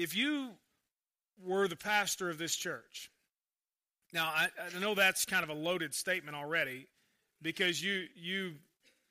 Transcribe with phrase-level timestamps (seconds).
[0.00, 0.48] if you
[1.44, 3.10] were the pastor of this church,
[4.14, 6.86] now I, I know that's kind of a loaded statement already
[7.42, 8.54] because you you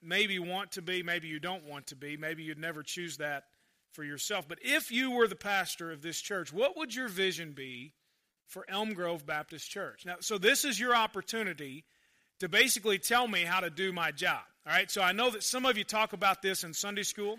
[0.01, 3.43] maybe want to be, maybe you don't want to be, maybe you'd never choose that
[3.91, 4.47] for yourself.
[4.47, 7.93] But if you were the pastor of this church, what would your vision be
[8.47, 10.05] for Elm Grove Baptist Church?
[10.05, 11.83] Now, so this is your opportunity
[12.39, 14.41] to basically tell me how to do my job.
[14.65, 17.37] All right, so I know that some of you talk about this in Sunday school.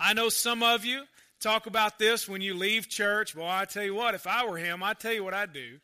[0.00, 1.04] I know some of you
[1.40, 3.34] talk about this when you leave church.
[3.34, 5.78] Well, I tell you what, if I were him, I'd tell you what I'd do.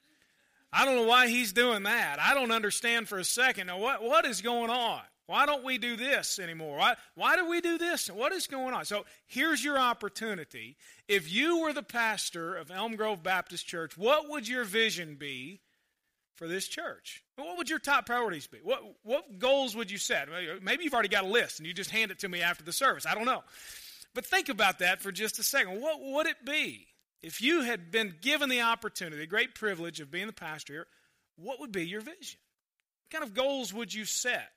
[0.72, 2.18] I don't know why he's doing that.
[2.20, 3.68] I don't understand for a second.
[3.68, 5.00] Now, what, what is going on?
[5.26, 6.76] Why don't we do this anymore?
[6.76, 8.08] Why, why do we do this?
[8.08, 8.84] What is going on?
[8.84, 10.76] So here's your opportunity.
[11.08, 15.60] If you were the pastor of Elm Grove Baptist Church, what would your vision be
[16.34, 17.22] for this church?
[17.36, 18.58] What would your top priorities be?
[18.62, 20.28] What, what goals would you set?
[20.62, 22.72] Maybe you've already got a list and you just hand it to me after the
[22.72, 23.06] service.
[23.06, 23.44] I don't know.
[24.14, 25.80] But think about that for just a second.
[25.80, 26.86] What would it be
[27.22, 30.86] if you had been given the opportunity, the great privilege of being the pastor here?
[31.36, 32.38] What would be your vision?
[33.10, 34.50] What kind of goals would you set?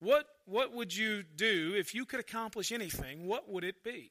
[0.00, 3.26] What, what would you do if you could accomplish anything?
[3.26, 4.10] What would it be?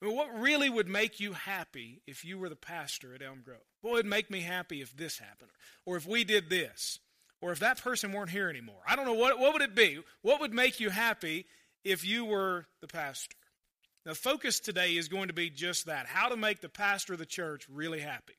[0.00, 3.40] I mean, what really would make you happy if you were the pastor at Elm
[3.44, 3.58] Grove?
[3.80, 5.50] What would make me happy if this happened?
[5.84, 7.00] Or if we did this?
[7.40, 8.82] Or if that person weren't here anymore?
[8.86, 9.14] I don't know.
[9.14, 9.98] What, what would it be?
[10.22, 11.46] What would make you happy
[11.82, 13.34] if you were the pastor?
[14.06, 17.18] Now, focus today is going to be just that how to make the pastor of
[17.18, 18.34] the church really happy.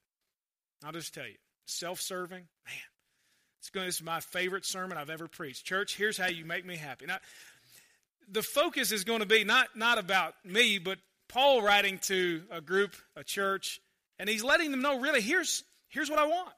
[0.84, 1.36] I'll just tell you
[1.66, 2.76] self serving, man,
[3.60, 5.66] it's going, is my favorite sermon I've ever preached.
[5.66, 7.08] Church, here's how you make me happy.
[7.08, 7.18] Now,
[8.30, 12.62] the focus is going to be not, not about me, but Paul writing to a
[12.62, 13.82] group, a church,
[14.20, 16.54] and he's letting them know really, here's, here's what I want.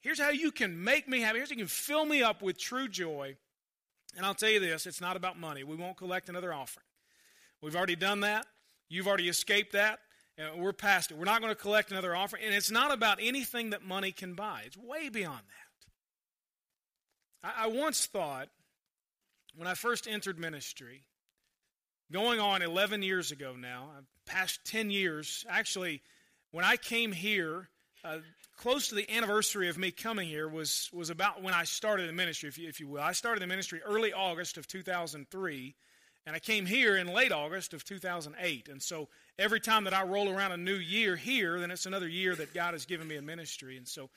[0.00, 1.38] Here's how you can make me happy.
[1.38, 3.36] Here's how you can fill me up with true joy.
[4.16, 5.64] And I'll tell you this it's not about money.
[5.64, 6.86] We won't collect another offering.
[7.62, 8.46] We've already done that.
[8.88, 10.00] You've already escaped that.
[10.56, 11.16] We're past it.
[11.16, 12.42] We're not going to collect another offering.
[12.44, 15.40] And it's not about anything that money can buy, it's way beyond
[17.42, 17.52] that.
[17.56, 18.48] I, I once thought,
[19.56, 21.04] when I first entered ministry,
[22.12, 23.90] going on 11 years ago now,
[24.26, 26.02] past 10 years, actually,
[26.50, 27.68] when I came here,
[28.04, 28.18] uh,
[28.56, 32.12] close to the anniversary of me coming here was, was about when I started the
[32.12, 33.00] ministry, if you, if you will.
[33.00, 35.74] I started the ministry early August of 2003,
[36.26, 38.68] and I came here in late August of 2008.
[38.68, 39.08] And so
[39.38, 42.54] every time that I roll around a new year here, then it's another year that
[42.54, 43.76] God has given me a ministry.
[43.76, 44.08] And so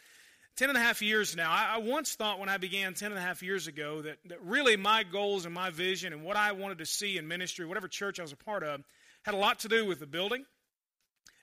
[0.57, 1.51] Ten and a half years now.
[1.51, 4.75] I, once thought when I began ten and a half years ago that, that really
[4.75, 8.19] my goals and my vision and what I wanted to see in ministry, whatever church
[8.19, 8.81] I was a part of,
[9.21, 10.45] had a lot to do with the building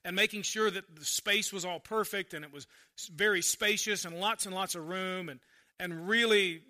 [0.04, 2.66] and making sure that the space was all perfect and it was
[3.14, 5.38] very spacious and lots and lots of room and,
[5.78, 6.62] and really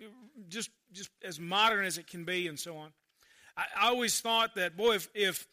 [0.47, 2.91] just, just as modern as it can be and so on.
[3.57, 5.47] I, I always thought that, boy, if, if,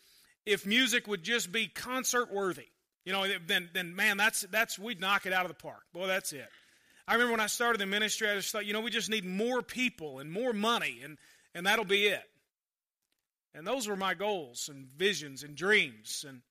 [0.44, 2.66] if music would just be concert worthy,
[3.04, 5.82] you know, then, then man, that's, that's, we'd knock it out of the park.
[5.92, 6.48] Boy, that's it.
[7.06, 9.24] I remember when I started the ministry, I just thought, you know, we just need
[9.24, 11.18] more people and more money, and,
[11.54, 12.22] and that'll be it.
[13.54, 16.24] And those were my goals and visions and dreams.
[16.26, 16.42] And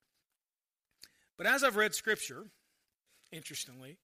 [1.37, 2.45] but as I've read Scripture,
[3.31, 3.97] interestingly,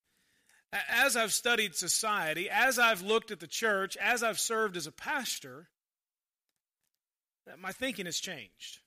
[0.90, 4.92] as I've studied society, as I've looked at the church, as I've served as a
[4.92, 5.68] pastor,
[7.60, 8.80] my thinking has changed.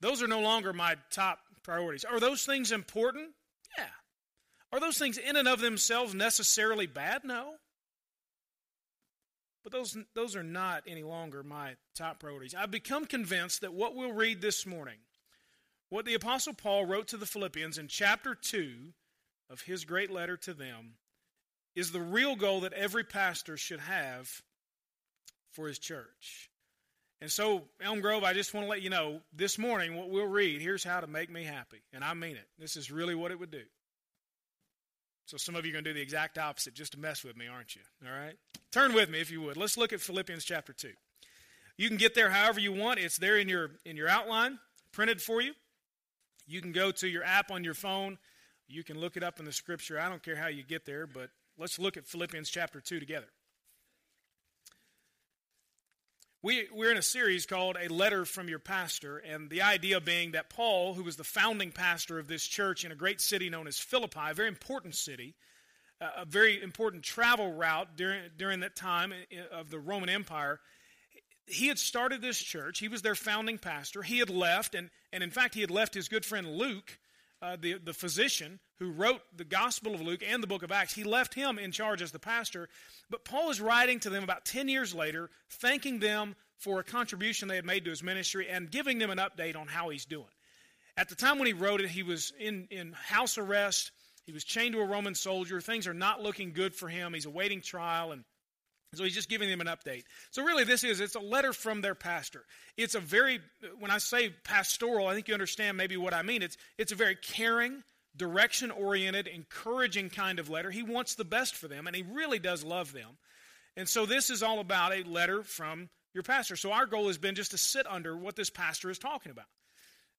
[0.00, 2.04] Those are no longer my top priorities.
[2.04, 3.30] Are those things important?
[3.76, 3.84] Yeah.
[4.72, 7.24] Are those things in and of themselves necessarily bad?
[7.24, 7.54] No.
[9.62, 12.54] But those, those are not any longer my top priorities.
[12.54, 14.98] I've become convinced that what we'll read this morning,
[15.88, 18.92] what the Apostle Paul wrote to the Philippians in chapter 2
[19.50, 20.94] of his great letter to them,
[21.74, 24.42] is the real goal that every pastor should have
[25.50, 26.48] for his church.
[27.20, 30.26] And so, Elm Grove, I just want to let you know this morning what we'll
[30.26, 30.60] read.
[30.60, 31.80] Here's how to make me happy.
[31.92, 32.46] And I mean it.
[32.58, 33.62] This is really what it would do.
[35.24, 37.36] So some of you are going to do the exact opposite just to mess with
[37.36, 37.82] me, aren't you?
[38.06, 38.36] All right?
[38.70, 39.56] Turn with me if you would.
[39.56, 40.90] Let's look at Philippians chapter 2.
[41.76, 43.00] You can get there however you want.
[43.00, 44.58] It's there in your in your outline,
[44.92, 45.52] printed for you.
[46.46, 48.18] You can go to your app on your phone.
[48.68, 50.00] You can look it up in the scripture.
[50.00, 53.26] I don't care how you get there, but let's look at Philippians chapter 2 together.
[56.46, 60.30] We, we're in a series called A Letter from Your Pastor, and the idea being
[60.30, 63.66] that Paul, who was the founding pastor of this church in a great city known
[63.66, 65.34] as Philippi, a very important city,
[66.00, 69.12] a very important travel route during, during that time
[69.50, 70.60] of the Roman Empire,
[71.48, 72.78] he had started this church.
[72.78, 74.02] He was their founding pastor.
[74.02, 76.96] He had left, and, and in fact, he had left his good friend Luke,
[77.42, 80.94] uh, the, the physician who wrote the Gospel of Luke and the book of Acts.
[80.94, 82.68] He left him in charge as the pastor
[83.10, 87.48] but Paul is writing to them about 10 years later, thanking them for a contribution
[87.48, 90.26] they had made to his ministry and giving them an update on how he's doing.
[90.96, 93.92] At the time when he wrote it, he was in, in house arrest.
[94.24, 95.60] He was chained to a Roman soldier.
[95.60, 97.12] Things are not looking good for him.
[97.12, 98.24] He's awaiting trial, and
[98.94, 100.04] so he's just giving them an update.
[100.30, 102.44] So really, this is it's a letter from their pastor.
[102.76, 103.40] It's a very
[103.78, 106.42] when I say pastoral, I think you understand maybe what I mean.
[106.42, 107.82] It's it's a very caring,
[108.16, 110.70] direction oriented, encouraging kind of letter.
[110.70, 113.18] He wants the best for them, and he really does love them.
[113.76, 116.56] And so this is all about a letter from your pastor.
[116.56, 119.46] So our goal has been just to sit under what this pastor is talking about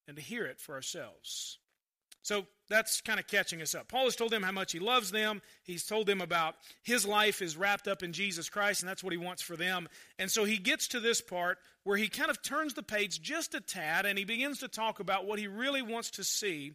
[0.08, 1.58] and to hear it for ourselves.
[2.22, 3.88] So that's kind of catching us up.
[3.88, 5.42] Paul has told them how much he loves them.
[5.64, 9.14] He's told them about his life is wrapped up in Jesus Christ, and that's what
[9.14, 9.88] he wants for them.
[10.20, 13.56] And so he gets to this part where he kind of turns the page just
[13.56, 16.74] a tad and he begins to talk about what he really wants to see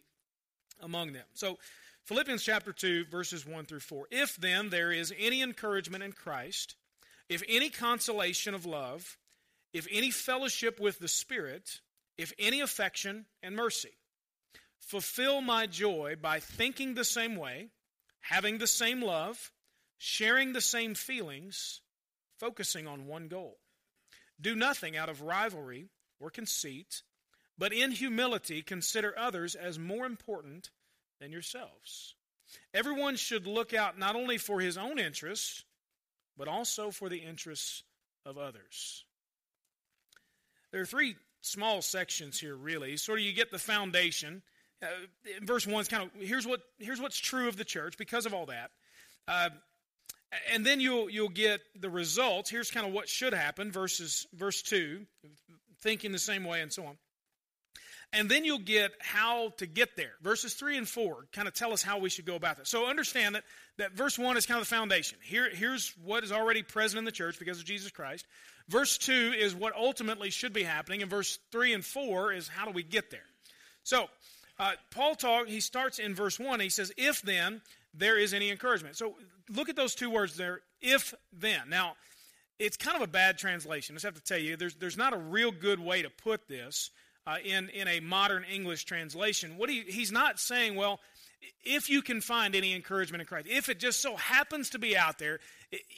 [0.80, 1.24] among them.
[1.34, 1.58] So,
[2.04, 4.06] Philippians chapter 2, verses 1 through 4.
[4.10, 6.74] If then there is any encouragement in Christ,
[7.28, 9.18] if any consolation of love,
[9.72, 11.80] if any fellowship with the Spirit,
[12.18, 13.92] if any affection and mercy,
[14.82, 17.68] fulfill my joy by thinking the same way,
[18.20, 19.50] having the same love,
[19.98, 21.80] sharing the same feelings,
[22.38, 23.58] focusing on one goal.
[24.40, 25.88] Do nothing out of rivalry
[26.20, 27.02] or conceit,
[27.56, 30.70] but in humility consider others as more important
[31.20, 32.14] than yourselves.
[32.74, 35.64] Everyone should look out not only for his own interests,
[36.36, 37.84] but also for the interests
[38.26, 39.04] of others.
[40.72, 42.96] There are three small sections here, really.
[42.96, 44.42] Sort of you get the foundation.
[44.82, 44.86] Uh,
[45.42, 48.34] verse one is kind of here's what here's what's true of the church because of
[48.34, 48.70] all that,
[49.28, 49.50] uh,
[50.52, 52.50] and then you'll you'll get the results.
[52.50, 53.70] Here's kind of what should happen.
[53.70, 55.06] Verses verse two,
[55.80, 56.96] thinking the same way, and so on.
[58.14, 60.12] And then you'll get how to get there.
[60.20, 62.68] Verses 3 and 4 kind of tell us how we should go about this.
[62.68, 63.44] So understand that,
[63.78, 65.16] that verse 1 is kind of the foundation.
[65.22, 68.26] Here, here's what is already present in the church because of Jesus Christ.
[68.68, 71.00] Verse 2 is what ultimately should be happening.
[71.00, 73.24] And verse 3 and 4 is how do we get there.
[73.82, 74.08] So
[74.62, 76.60] uh, Paul talk, he starts in verse 1.
[76.60, 77.62] He says, If then
[77.92, 78.96] there is any encouragement.
[78.96, 79.16] So
[79.52, 81.62] look at those two words there, if then.
[81.68, 81.96] Now,
[82.60, 83.94] it's kind of a bad translation.
[83.94, 86.46] I just have to tell you, there's, there's not a real good way to put
[86.46, 86.90] this
[87.26, 89.58] uh, in, in a modern English translation.
[89.58, 91.00] What he, he's not saying, well,
[91.64, 94.96] if you can find any encouragement in Christ, if it just so happens to be
[94.96, 95.40] out there,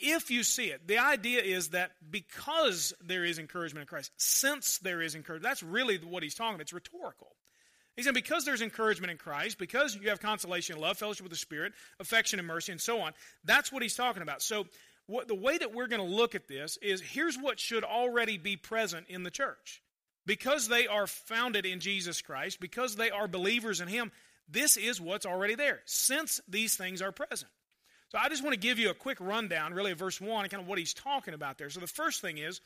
[0.00, 4.78] if you see it, the idea is that because there is encouragement in Christ, since
[4.78, 6.62] there is encouragement, that's really what he's talking about.
[6.62, 7.37] It's rhetorical.
[7.96, 11.38] He's said, because there's encouragement in Christ, because you have consolation, love, fellowship with the
[11.38, 13.12] Spirit, affection and mercy, and so on.
[13.44, 14.43] That's what he's talking about.
[14.43, 14.67] So,
[15.06, 18.38] what, the way that we're going to look at this is here's what should already
[18.38, 19.82] be present in the church.
[20.26, 24.11] Because they are founded in Jesus Christ, because they are believers in Him,
[24.49, 27.50] this is what's already there, since these things are present.
[28.08, 30.50] So I just want to give you a quick rundown, really, of verse 1 and
[30.50, 31.69] kind of what he's talking about there.
[31.69, 32.61] So the first thing is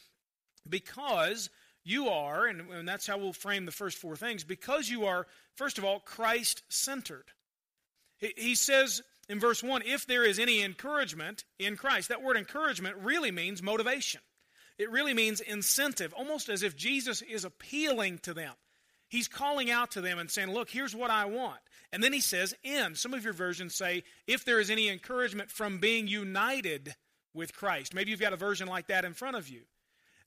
[0.69, 1.49] because
[1.89, 5.27] you are, and, and that's how we'll frame the first four things, because you are,
[5.57, 7.25] first of all, Christ centered.
[8.19, 12.37] He, he says in verse 1 if there is any encouragement in Christ, that word
[12.37, 14.21] encouragement really means motivation.
[14.79, 18.55] It really means incentive, almost as if Jesus is appealing to them.
[19.09, 21.59] He's calling out to them and saying, Look, here's what I want.
[21.93, 22.95] And then he says, In.
[22.95, 26.95] Some of your versions say, If there is any encouragement from being united
[27.35, 27.95] with Christ.
[27.95, 29.63] Maybe you've got a version like that in front of you.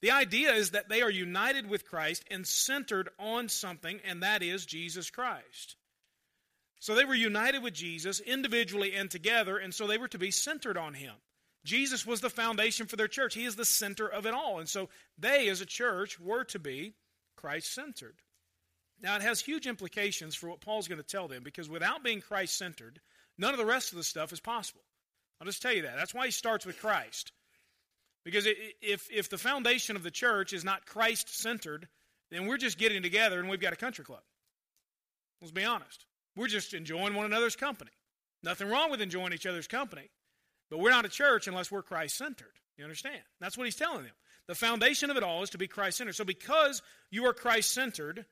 [0.02, 4.42] The idea is that they are united with Christ and centered on something, and that
[4.42, 5.76] is Jesus Christ.
[6.80, 10.32] So they were united with Jesus individually and together, and so they were to be
[10.32, 11.14] centered on him.
[11.64, 13.36] Jesus was the foundation for their church.
[13.36, 14.60] He is the center of it all.
[14.60, 14.90] And so
[15.20, 16.96] they, as a church, were to be
[17.36, 18.16] Christ centered.
[19.00, 22.22] Now, it has huge implications for what Paul's going to tell them because without being
[22.22, 23.00] Christ centered,
[23.38, 24.82] none of the rest of the stuff is possible.
[25.40, 25.96] I'll just tell you that.
[25.96, 27.32] That's why he starts with Christ.
[28.24, 28.46] Because
[28.82, 31.88] if, if the foundation of the church is not Christ centered,
[32.30, 34.22] then we're just getting together and we've got a country club.
[35.42, 36.06] Let's be honest.
[36.36, 37.92] We're just enjoying one another's company.
[38.44, 40.10] Nothing wrong with enjoying each other's company.
[40.70, 42.54] But we're not a church unless we're Christ centered.
[42.78, 43.22] You understand?
[43.40, 44.14] That's what he's telling them.
[44.48, 46.16] The foundation of it all is to be Christ centered.
[46.16, 48.26] So because you are Christ centered,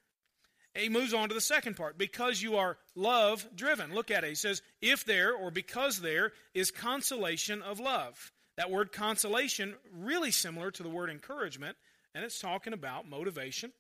[0.74, 1.98] he moves on to the second part.
[1.98, 3.93] Because you are love driven.
[3.93, 4.29] Look at it.
[4.29, 8.31] He says, if there or because there is consolation of love.
[8.60, 11.78] That word consolation, really similar to the word encouragement,
[12.13, 13.72] and it's talking about motivation,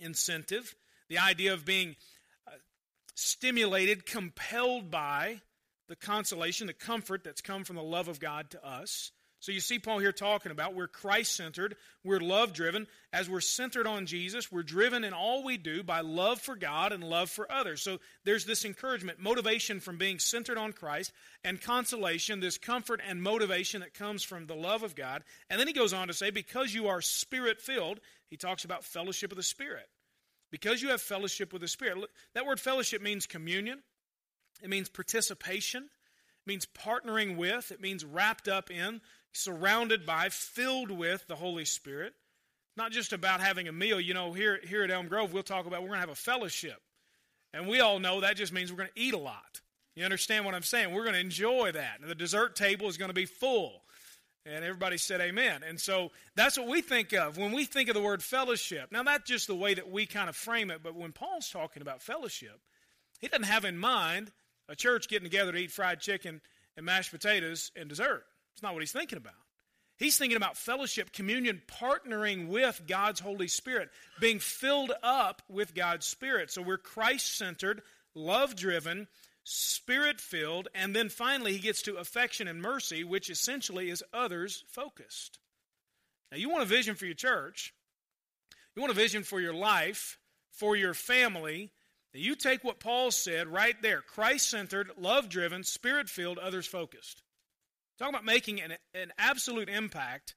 [0.00, 0.74] incentive,
[1.08, 1.94] the idea of being
[2.44, 2.56] uh,
[3.14, 5.42] stimulated, compelled by
[5.86, 9.12] the consolation, the comfort that's come from the love of God to us.
[9.42, 12.86] So you see Paul here talking about we're Christ centered, we're love driven.
[13.10, 16.92] As we're centered on Jesus, we're driven in all we do by love for God
[16.92, 17.80] and love for others.
[17.80, 23.22] So there's this encouragement, motivation from being centered on Christ, and consolation, this comfort and
[23.22, 25.24] motivation that comes from the love of God.
[25.48, 28.84] And then he goes on to say, because you are spirit filled, he talks about
[28.84, 29.88] fellowship of the Spirit.
[30.50, 31.98] because you have fellowship with the Spirit.
[32.34, 33.80] That word fellowship means communion,
[34.62, 39.00] it means participation, it means partnering with, it means wrapped up in,
[39.32, 42.14] surrounded by, filled with the Holy Spirit.
[42.76, 44.00] Not just about having a meal.
[44.00, 46.14] You know, here, here at Elm Grove, we'll talk about we're going to have a
[46.14, 46.80] fellowship.
[47.52, 49.60] And we all know that just means we're going to eat a lot.
[49.96, 50.94] You understand what I'm saying?
[50.94, 52.00] We're going to enjoy that.
[52.00, 53.82] And the dessert table is going to be full.
[54.46, 55.62] And everybody said amen.
[55.68, 58.90] And so that's what we think of when we think of the word fellowship.
[58.90, 60.82] Now, that's just the way that we kind of frame it.
[60.82, 62.58] But when Paul's talking about fellowship,
[63.20, 64.32] he doesn't have in mind
[64.68, 66.40] a church getting together to eat fried chicken
[66.76, 68.24] and mashed potatoes and dessert.
[68.54, 69.34] It's not what he's thinking about.
[69.98, 76.06] He's thinking about fellowship, communion, partnering with God's Holy Spirit, being filled up with God's
[76.06, 76.50] Spirit.
[76.50, 77.82] So we're Christ centered,
[78.14, 79.08] love driven,
[79.44, 84.64] spirit filled, and then finally he gets to affection and mercy, which essentially is others
[84.68, 85.38] focused.
[86.32, 87.74] Now, you want a vision for your church,
[88.74, 90.18] you want a vision for your life,
[90.50, 91.72] for your family.
[92.12, 97.22] You take what Paul said right there Christ centered, love driven, spirit filled, others focused.
[98.00, 100.34] Talking about making an, an absolute impact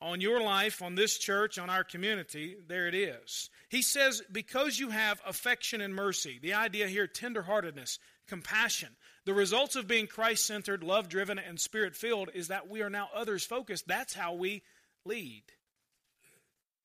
[0.00, 3.50] on your life, on this church, on our community, there it is.
[3.68, 8.90] He says, because you have affection and mercy, the idea here, tenderheartedness, compassion.
[9.26, 12.90] The results of being Christ centered, love driven, and spirit filled is that we are
[12.90, 13.88] now others focused.
[13.88, 14.62] That's how we
[15.04, 15.42] lead.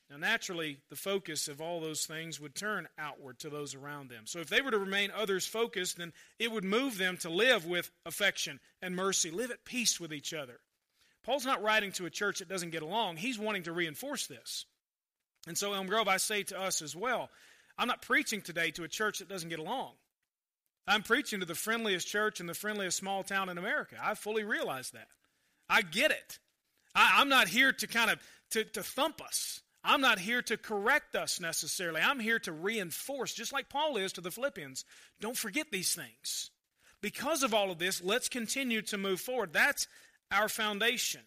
[0.10, 4.26] Now, naturally, the focus of all those things would turn outward to those around them.
[4.26, 7.66] So, if they were to remain others focused, then it would move them to live
[7.66, 10.60] with affection and mercy, live at peace with each other.
[11.24, 14.66] Paul's not writing to a church that doesn't get along, he's wanting to reinforce this.
[15.46, 17.30] And so, Elm Grove, I say to us as well
[17.78, 19.92] I'm not preaching today to a church that doesn't get along.
[20.88, 23.98] I'm preaching to the friendliest church in the friendliest small town in America.
[24.02, 25.08] I fully realize that.
[25.70, 26.40] I get it.
[26.96, 28.20] I, am not here to kind of
[28.52, 29.62] to, to thump us.
[29.88, 32.02] I'm not here to correct us necessarily.
[32.02, 34.84] I'm here to reinforce, just like Paul is to the Philippians.
[35.22, 36.52] Don't forget these things.
[37.02, 39.54] Because of all of this, let's continue to move forward.
[39.54, 39.88] That's
[40.30, 41.22] our foundation.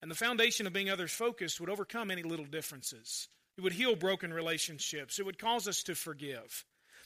[0.00, 3.28] And the foundation of being others focused would overcome any little differences.
[3.58, 5.18] It would heal broken relationships.
[5.18, 6.64] It would cause us to forgive.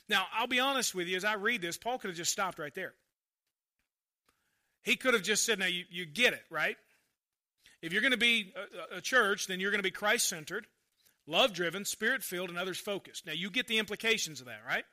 [0.09, 2.61] Now, I'll be honest with you, as I read this, Paul could have just stopped
[2.61, 2.95] right there.
[4.85, 6.77] He could have just said, Now, you, you get it, right?
[7.85, 8.55] If you're going to be
[8.93, 10.67] a, a church, then you're going to be Christ centered,
[11.27, 13.27] love driven, spirit filled, and others focused.
[13.27, 14.85] Now, you get the implications of that, right?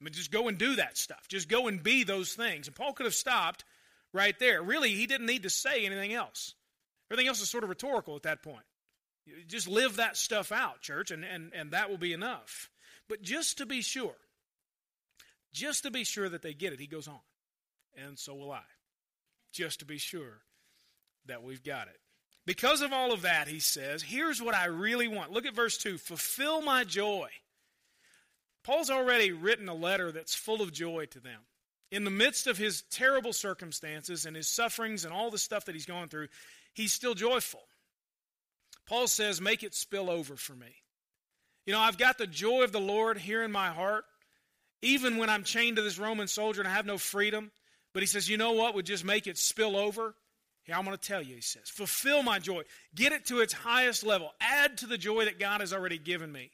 [0.00, 1.28] I mean, just go and do that stuff.
[1.28, 2.68] Just go and be those things.
[2.68, 3.64] And Paul could have stopped
[4.14, 4.62] right there.
[4.62, 6.54] Really, he didn't need to say anything else.
[7.10, 8.64] Everything else is sort of rhetorical at that point.
[9.46, 12.70] Just live that stuff out, church, and, and, and that will be enough.
[13.10, 14.16] But just to be sure,
[15.52, 17.20] just to be sure that they get it, he goes on.
[18.06, 18.62] And so will I.
[19.52, 20.40] Just to be sure
[21.26, 21.98] that we've got it.
[22.46, 25.32] Because of all of that, he says, here's what I really want.
[25.32, 27.28] Look at verse 2 fulfill my joy.
[28.64, 31.40] Paul's already written a letter that's full of joy to them.
[31.92, 35.74] In the midst of his terrible circumstances and his sufferings and all the stuff that
[35.74, 36.28] he's going through,
[36.74, 37.62] he's still joyful.
[38.88, 40.74] Paul says, Make it spill over for me.
[41.64, 44.04] You know, I've got the joy of the Lord here in my heart
[44.82, 47.50] even when I'm chained to this Roman soldier and I have no freedom.
[47.92, 50.14] But he says, you know what would just make it spill over?
[50.66, 52.62] Here, I'm going to tell you, he says, fulfill my joy.
[52.94, 54.32] Get it to its highest level.
[54.40, 56.50] Add to the joy that God has already given me.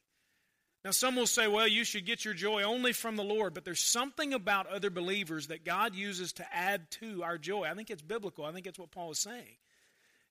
[0.85, 3.65] Now, some will say, well, you should get your joy only from the Lord, but
[3.65, 7.65] there's something about other believers that God uses to add to our joy.
[7.65, 8.45] I think it's biblical.
[8.45, 9.57] I think it's what Paul is saying.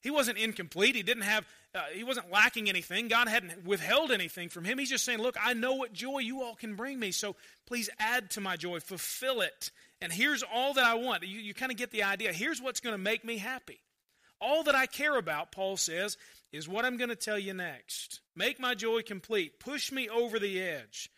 [0.02, 0.96] He wasn't incomplete.
[0.96, 3.08] He didn't have, uh, he wasn't lacking anything.
[3.08, 4.78] God hadn't withheld anything from him.
[4.78, 7.36] He's just saying, look, I know what joy you all can bring me, so
[7.66, 9.72] please add to my joy, fulfill it.
[10.02, 11.24] And here's all that I want.
[11.24, 12.34] You, you kind of get the idea.
[12.34, 13.80] Here's what's going to make me happy.
[14.40, 16.18] All that I care about, Paul says,
[16.52, 18.22] is what I'm going to tell you next.
[18.36, 19.60] Make my joy complete.
[19.60, 21.10] Push me over the edge.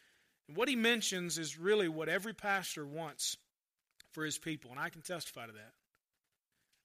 [0.47, 3.37] And what he mentions is really what every pastor wants
[4.11, 5.73] for his people, and I can testify to that.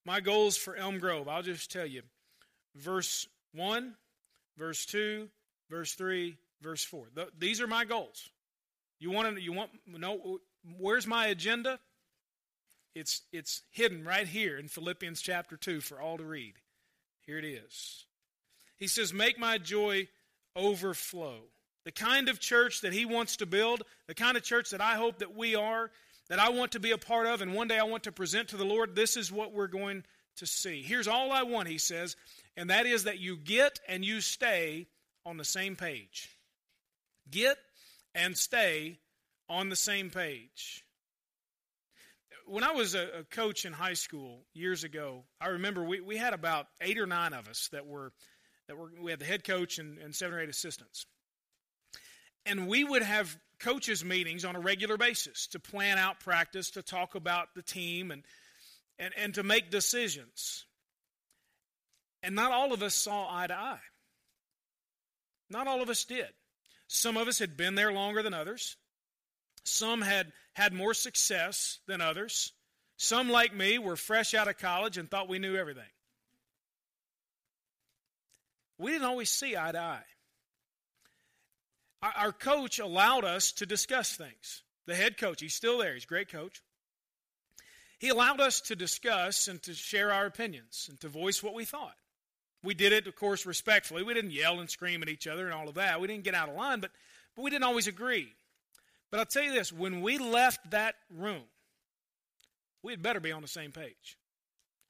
[0.06, 2.02] My goals for Elm Grove, I'll just tell you.
[2.74, 3.94] Verse 1,
[4.56, 5.28] verse 2,
[5.68, 7.08] verse 3, verse 4.
[7.38, 8.30] these are my goals.
[9.00, 10.40] You want to you want know
[10.78, 11.78] where's my agenda?
[12.98, 16.54] It's it's hidden right here in Philippians chapter 2 for all to read.
[17.24, 18.06] Here it is.
[18.76, 20.08] He says, "Make my joy
[20.56, 21.44] overflow."
[21.84, 24.96] The kind of church that he wants to build, the kind of church that I
[24.96, 25.90] hope that we are,
[26.28, 28.48] that I want to be a part of and one day I want to present
[28.48, 30.04] to the Lord, this is what we're going
[30.36, 30.82] to see.
[30.82, 32.16] Here's all I want, he says,
[32.56, 34.88] and that is that you get and you stay
[35.24, 36.36] on the same page.
[37.30, 37.58] Get
[38.14, 38.98] and stay
[39.48, 40.84] on the same page.
[42.48, 46.32] When I was a, coach in high school years ago, I remember we, we had
[46.32, 48.12] about eight or nine of us that were
[48.66, 51.06] that were we had the head coach and, and seven or eight assistants.
[52.48, 56.82] and we would have coaches meetings on a regular basis to plan out practice, to
[56.82, 58.22] talk about the team, and,
[58.98, 60.64] and, and to make decisions.
[62.22, 63.80] And not all of us saw eye to eye.
[65.50, 66.28] Not all of us did.
[66.88, 68.76] Some of us had been there longer than others.
[69.64, 72.52] Some had had more success than others.
[72.96, 75.88] Some, like me, were fresh out of college and thought we knew everything.
[78.76, 80.04] We didn't always see eye to eye.
[82.02, 84.62] Our coach allowed us to discuss things.
[84.86, 86.60] The head coach, he's still there, he's a great coach.
[88.00, 91.64] He allowed us to discuss and to share our opinions and to voice what we
[91.64, 91.96] thought.
[92.64, 94.02] We did it, of course, respectfully.
[94.02, 96.00] We didn't yell and scream at each other and all of that.
[96.00, 96.90] We didn't get out of line, but,
[97.36, 98.34] but we didn't always agree.
[99.10, 101.44] But I'll tell you this when we left that room,
[102.82, 104.18] we had better be on the same page.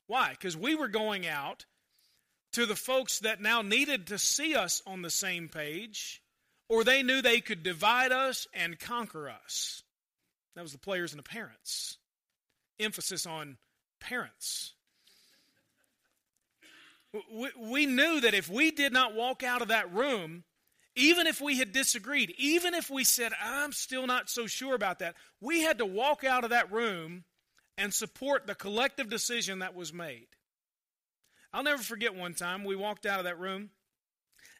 [0.07, 0.31] Why?
[0.31, 1.67] Because we were going out
[2.53, 6.23] to the folks that now needed to see us on the same page,
[6.69, 9.83] or they knew they could divide us and conquer us.
[10.55, 11.99] That was the players and the parents.
[12.81, 13.59] Emphasis on
[14.01, 14.73] parents.
[17.57, 20.45] We, knew that if we did not walk out of that room,
[20.99, 24.99] even if we had disagreed, even if we said, I'm still not so sure about
[24.99, 27.25] that, we had to walk out of that room
[27.78, 30.26] and support the collective decision that was made.
[31.52, 33.71] I'll never forget one time we walked out of that room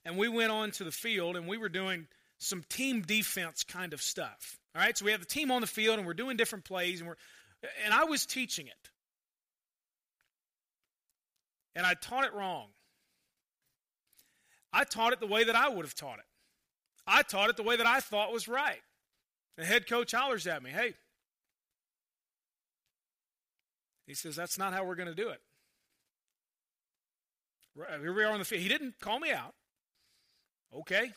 [0.05, 2.07] and we went on to the field and we were doing
[2.39, 4.59] some team defense kind of stuff.
[4.77, 7.01] All right, so we have the team on the field and we're doing different plays
[7.01, 7.17] and we're
[7.85, 8.91] and I was teaching it.
[11.75, 12.69] And I taught it wrong.
[14.73, 16.28] I taught it the way that I would have taught it.
[17.09, 18.83] I taught it the way that I thought was right.
[19.57, 20.95] The head coach hollers at me, hey.
[24.07, 25.41] He says, that's not how we're going to do it.
[28.01, 28.63] Here we are on the field.
[28.63, 29.55] He didn't call me out.
[30.77, 31.11] Okay.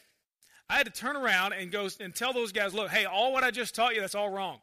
[0.69, 3.43] I had to turn around and go and tell those guys, look, hey, all what
[3.43, 4.59] I just taught you, that's all wrong.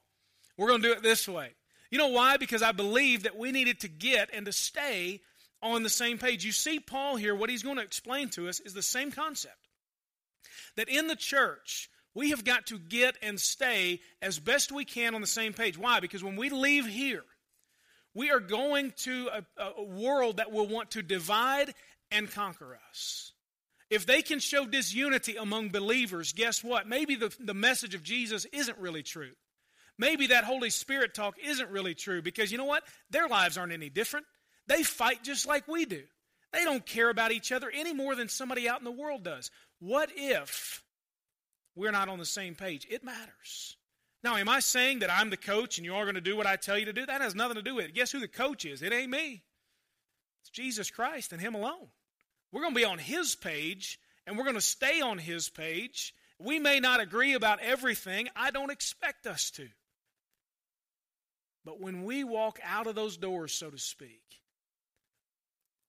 [0.56, 1.50] We're going to do it this way.
[1.90, 2.36] You know why?
[2.36, 5.20] Because I believe that we needed to get and to stay
[5.62, 6.44] on the same page.
[6.44, 9.67] You see, Paul here, what he's going to explain to us is the same concept.
[10.78, 15.16] That in the church, we have got to get and stay as best we can
[15.16, 15.76] on the same page.
[15.76, 15.98] Why?
[15.98, 17.24] Because when we leave here,
[18.14, 21.74] we are going to a, a world that will want to divide
[22.12, 23.32] and conquer us.
[23.90, 26.86] If they can show disunity among believers, guess what?
[26.86, 29.32] Maybe the, the message of Jesus isn't really true.
[29.98, 32.84] Maybe that Holy Spirit talk isn't really true because you know what?
[33.10, 34.26] Their lives aren't any different.
[34.68, 36.04] They fight just like we do.
[36.52, 39.50] They don't care about each other any more than somebody out in the world does.
[39.80, 40.82] What if
[41.74, 42.86] we're not on the same page?
[42.90, 43.76] It matters.
[44.24, 46.46] Now, am I saying that I'm the coach and you are going to do what
[46.46, 47.06] I tell you to do?
[47.06, 47.94] That has nothing to do with it.
[47.94, 48.82] Guess who the coach is?
[48.82, 49.42] It ain't me.
[50.42, 51.88] It's Jesus Christ and Him alone.
[52.50, 56.14] We're going to be on His page and we're going to stay on His page.
[56.40, 58.28] We may not agree about everything.
[58.34, 59.68] I don't expect us to.
[61.64, 64.22] But when we walk out of those doors, so to speak,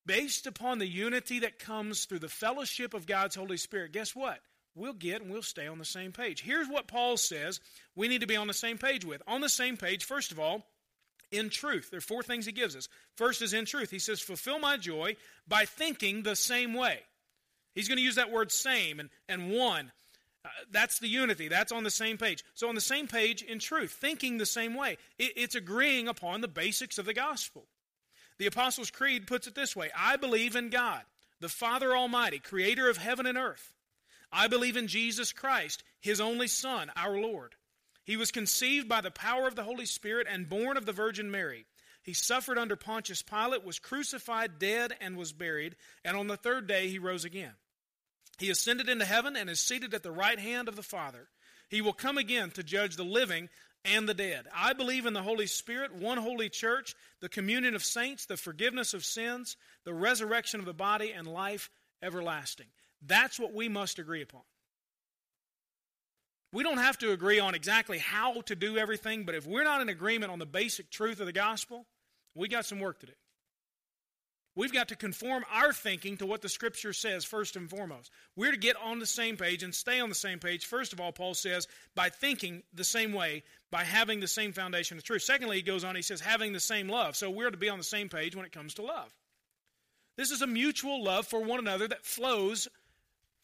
[0.10, 4.40] based upon the unity that comes through the fellowship of God's Holy Spirit, guess what?
[4.74, 6.42] We'll get and we'll stay on the same page.
[6.42, 7.60] Here's what Paul says
[7.96, 9.22] we need to be on the same page with.
[9.28, 10.66] On the same page, first of all,
[11.32, 11.92] in truth.
[11.92, 12.90] There are four things he gives us.
[13.18, 13.92] First is in truth.
[13.92, 15.16] He says, Fulfill my joy
[15.48, 17.02] by thinking the same way.
[17.76, 19.92] He's going to use that word same and, and one.
[20.44, 21.50] Uh, that's the unity.
[21.50, 22.44] That's on the same page.
[22.56, 24.98] So, on the same page in truth, thinking the same way.
[25.20, 27.68] It, it's agreeing upon the basics of the gospel.
[28.40, 31.04] The Apostles' Creed puts it this way I believe in God,
[31.40, 33.76] the Father Almighty, creator of heaven and earth.
[34.32, 37.56] I believe in Jesus Christ, his only Son, our Lord.
[38.04, 41.30] He was conceived by the power of the Holy Spirit and born of the Virgin
[41.30, 41.66] Mary.
[42.02, 46.66] He suffered under Pontius Pilate, was crucified, dead, and was buried, and on the third
[46.66, 47.54] day he rose again.
[48.38, 51.28] He ascended into heaven and is seated at the right hand of the Father.
[51.70, 53.50] He will come again to judge the living
[53.86, 54.48] and the dead.
[54.54, 58.94] I believe in the Holy Spirit, one holy church, the communion of saints, the forgiveness
[58.94, 59.56] of sins,
[59.86, 61.70] the resurrection of the body, and life
[62.02, 62.68] everlasting.
[63.06, 64.42] That's what we must agree upon.
[66.52, 69.82] We don't have to agree on exactly how to do everything, but if we're not
[69.82, 71.86] in agreement on the basic truth of the gospel,
[72.34, 73.14] we got some work to do.
[74.56, 78.12] We've got to conform our thinking to what the Scripture says first and foremost.
[78.36, 80.66] We're to get on the same page and stay on the same page.
[80.66, 84.98] First of all, Paul says, by thinking the same way, by having the same foundation
[84.98, 85.22] of truth.
[85.22, 87.16] Secondly, he goes on, he says, having the same love.
[87.16, 89.14] So we're to be on the same page when it comes to love.
[90.18, 92.68] This is a mutual love for one another that flows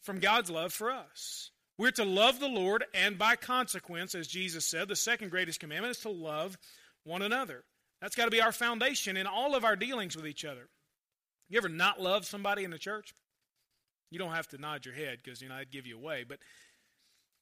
[0.02, 1.50] from God's love for us.
[1.78, 5.92] We're to love the Lord, and by consequence, as Jesus said, the second greatest commandment
[5.96, 6.58] is to love
[7.04, 7.64] one another.
[8.00, 10.68] That's got to be our foundation in all of our dealings with each other.
[11.48, 13.14] You ever not love somebody in the church?
[14.10, 16.24] You don't have to nod your head because, you know, I'd give you away.
[16.28, 16.38] But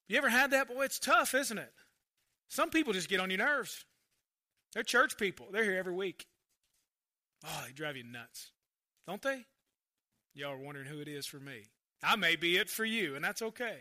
[0.08, 0.68] You ever had that?
[0.68, 1.72] Boy, it's tough, isn't it?
[2.48, 3.84] Some people just get on your nerves.
[4.72, 5.46] They're church people.
[5.50, 6.26] They're here every week.
[7.46, 8.50] Oh, they drive you nuts.
[9.06, 9.44] Don't they?
[10.34, 11.64] Y'all are wondering who it is for me.
[12.02, 13.78] I may be it for you, and that's okay.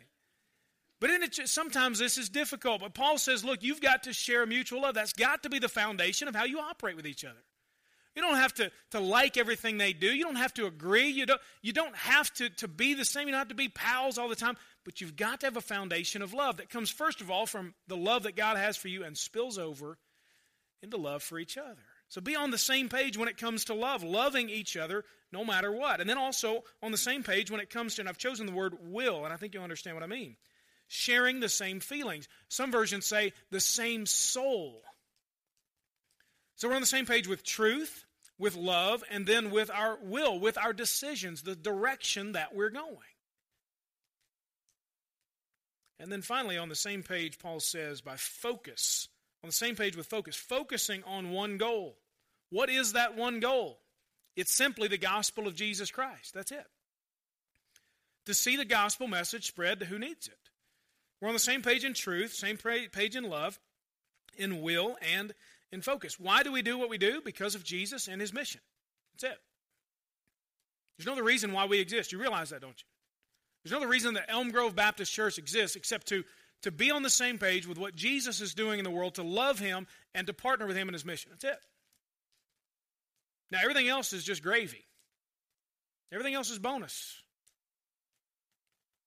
[1.01, 2.81] But it, sometimes this is difficult.
[2.81, 4.95] But Paul says, look, you've got to share mutual love.
[4.95, 7.43] That's got to be the foundation of how you operate with each other.
[8.15, 10.07] You don't have to, to like everything they do.
[10.07, 11.09] You don't have to agree.
[11.09, 13.27] You don't, you don't have to, to be the same.
[13.27, 14.55] You don't have to be pals all the time.
[14.85, 17.73] But you've got to have a foundation of love that comes, first of all, from
[17.87, 19.97] the love that God has for you and spills over
[20.81, 21.81] into love for each other.
[22.09, 25.43] So be on the same page when it comes to love, loving each other no
[25.43, 25.99] matter what.
[25.99, 28.51] And then also on the same page when it comes to, and I've chosen the
[28.51, 30.35] word will, and I think you'll understand what I mean,
[30.87, 32.27] sharing the same feelings.
[32.49, 34.83] Some versions say the same soul.
[36.55, 38.05] So we're on the same page with truth,
[38.37, 42.97] with love, and then with our will, with our decisions, the direction that we're going.
[45.99, 49.07] And then finally, on the same page, Paul says, by focus,
[49.43, 51.97] on the same page with focus, focusing on one goal.
[52.49, 53.79] What is that one goal?
[54.35, 56.33] It's simply the gospel of Jesus Christ.
[56.33, 56.65] That's it.
[58.25, 60.37] To see the gospel message spread to who needs it.
[61.21, 63.59] We're on the same page in truth, same page in love,
[64.37, 65.33] in will, and
[65.73, 66.19] in focus.
[66.19, 67.19] Why do we do what we do?
[67.25, 68.61] Because of Jesus and his mission.
[69.13, 69.39] That's it.
[70.97, 72.11] There's no other reason why we exist.
[72.11, 72.85] You realize that, don't you?
[73.63, 76.23] There's no other reason that Elm Grove Baptist Church exists except to,
[76.61, 79.23] to be on the same page with what Jesus is doing in the world, to
[79.23, 81.31] love Him, and to partner with Him in His mission.
[81.31, 81.59] That's it.
[83.49, 84.85] Now, everything else is just gravy,
[86.11, 87.19] everything else is bonus.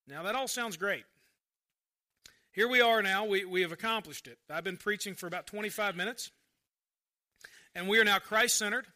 [0.08, 1.04] Now, that all sounds great.
[2.52, 3.24] Here we are now.
[3.24, 4.38] We, we have accomplished it.
[4.48, 6.30] I've been preaching for about 25 minutes,
[7.76, 8.86] and we are now Christ centered,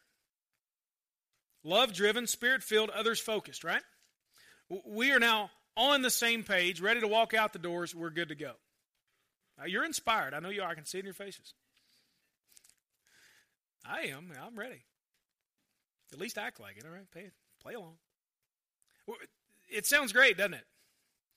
[1.62, 3.82] love driven, spirit filled, others focused, right?
[4.86, 7.94] We are now on the same page, ready to walk out the doors.
[7.94, 8.52] We're good to go.
[9.58, 10.32] Now, you're inspired.
[10.32, 10.70] I know you are.
[10.70, 11.52] I can see it in your faces.
[13.84, 14.32] I am.
[14.42, 14.82] I'm ready.
[16.12, 17.10] At least act like it, all right?
[17.12, 17.30] Pay,
[17.62, 17.96] play along.
[19.68, 20.64] It sounds great, doesn't it?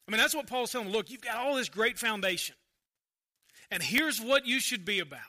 [0.07, 0.95] I mean, that's what Paul's telling them.
[0.95, 2.55] Look, you've got all this great foundation.
[3.69, 5.19] And here's what you should be about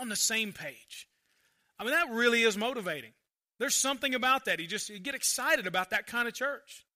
[0.00, 1.08] on the same page.
[1.78, 3.12] I mean, that really is motivating.
[3.58, 4.60] There's something about that.
[4.60, 6.86] You just you get excited about that kind of church.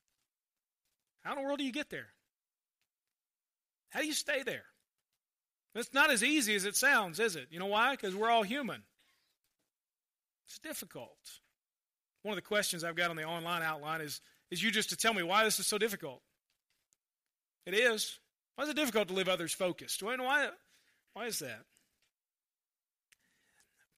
[1.22, 2.08] How in the world do you get there?
[3.90, 4.64] How do you stay there?
[5.74, 7.48] It's not as easy as it sounds, is it?
[7.50, 7.92] You know why?
[7.92, 8.82] Because we're all human.
[10.46, 11.16] It's difficult.
[12.22, 14.96] One of the questions I've got on the online outline is, is you just to
[14.96, 16.20] tell me why this is so difficult.
[17.64, 18.18] It is.
[18.56, 20.02] Why is it difficult to live others focused?
[20.02, 20.50] Why, why,
[21.14, 21.64] why is that?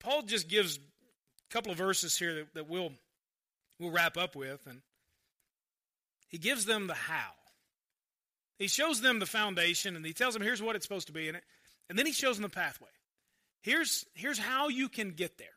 [0.04, 2.92] Paul just gives a couple of verses here that, that we'll,
[3.80, 4.60] we'll wrap up with.
[4.66, 4.82] And
[6.28, 7.32] he gives them the how.
[8.58, 11.26] He shows them the foundation and he tells them here's what it's supposed to be
[11.26, 11.42] in it.
[11.88, 12.88] And then he shows them the pathway.
[13.62, 15.48] Here's, here's how you can get there.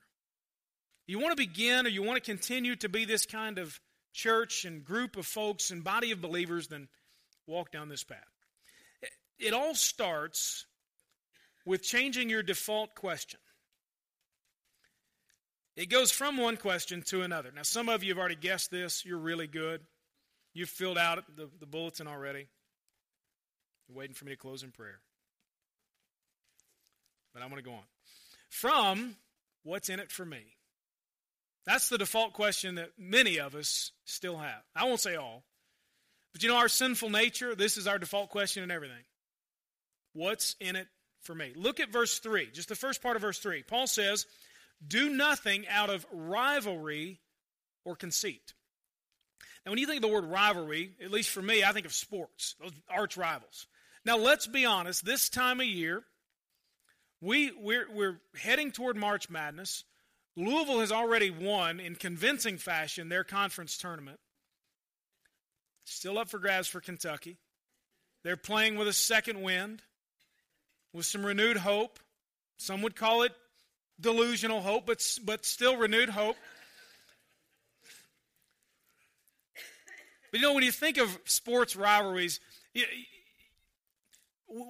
[1.08, 3.78] You want to begin or you want to continue to be this kind of
[4.14, 6.88] church and group of folks and body of believers, then
[7.48, 8.18] walk down this path.
[9.40, 10.66] It all starts
[11.66, 13.40] with changing your default question.
[15.78, 17.52] It goes from one question to another.
[17.56, 19.06] Now, some of you have already guessed this.
[19.06, 19.82] You're really good.
[20.56, 22.48] You've filled out the, the bulletin already.
[23.88, 25.00] You're waiting for me to close in prayer.
[27.32, 27.84] But I'm going to go on.
[28.50, 29.16] From
[29.64, 30.42] what's in it for me?
[31.68, 34.64] That's the default question that many of us still have.
[34.76, 35.44] I won't say all.
[36.34, 39.04] But you know, our sinful nature, this is our default question in everything.
[40.14, 40.88] What's in it
[41.22, 41.54] for me?
[41.56, 43.62] Look at verse 3, just the first part of verse 3.
[43.62, 44.26] Paul says,
[44.86, 47.20] Do nothing out of rivalry
[47.84, 48.54] or conceit.
[49.66, 51.94] Now, when you think of the word rivalry, at least for me, I think of
[51.94, 53.68] sports, those arch rivals.
[54.06, 56.04] Now, let's be honest, this time of year,
[57.20, 59.84] we, we're, we're heading toward March Madness.
[60.36, 64.20] Louisville has already won in convincing fashion their conference tournament.
[65.84, 67.38] Still up for grabs for Kentucky.
[68.24, 69.82] They're playing with a second wind,
[70.94, 72.00] with some renewed hope.
[72.58, 73.34] Some would call it
[74.00, 76.36] delusional hope, but, but still renewed hope.
[80.32, 82.40] But you know, when you think of sports rivalries,
[82.74, 82.86] you,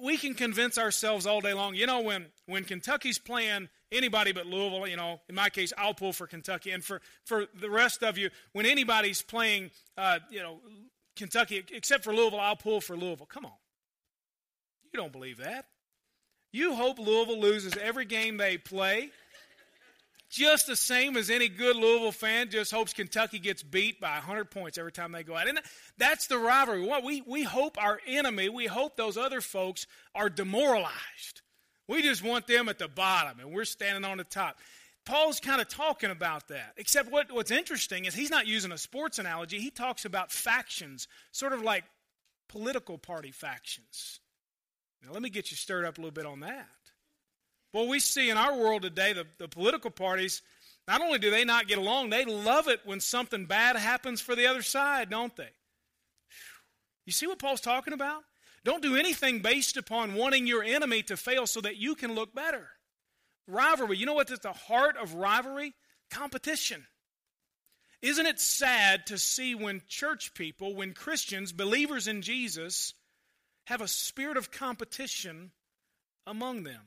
[0.02, 1.74] we can convince ourselves all day long.
[1.74, 5.94] You know, when, when Kentucky's playing anybody but Louisville, you know, in my case, I'll
[5.94, 6.70] pull for Kentucky.
[6.70, 10.60] And for, for the rest of you, when anybody's playing, uh, you know,
[11.16, 13.26] Kentucky, except for Louisville, I'll pull for Louisville.
[13.26, 13.52] Come on.
[14.92, 15.66] You don't believe that.
[16.52, 19.10] You hope Louisville loses every game they play
[20.30, 24.50] just the same as any good Louisville fan just hopes Kentucky gets beat by 100
[24.50, 25.48] points every time they go out.
[25.48, 25.58] And
[25.96, 26.82] that's the rivalry.
[26.82, 31.42] What we, we hope our enemy, we hope those other folks are demoralized.
[31.86, 34.58] We just want them at the bottom, and we're standing on the top.
[35.06, 36.74] Paul's kind of talking about that.
[36.76, 39.58] Except what, what's interesting is he's not using a sports analogy.
[39.58, 41.84] He talks about factions, sort of like
[42.48, 44.20] political party factions.
[45.02, 46.66] Now, let me get you stirred up a little bit on that.
[47.72, 50.42] Well, we see in our world today, the, the political parties,
[50.86, 54.34] not only do they not get along, they love it when something bad happens for
[54.34, 55.50] the other side, don't they?
[57.04, 58.22] You see what Paul's talking about?
[58.64, 62.34] Don't do anything based upon wanting your enemy to fail so that you can look
[62.34, 62.68] better.
[63.46, 65.74] Rivalry, you know what's at the heart of rivalry?
[66.10, 66.86] Competition.
[68.02, 72.94] Isn't it sad to see when church people, when Christians, believers in Jesus,
[73.68, 75.50] have a spirit of competition
[76.26, 76.80] among them?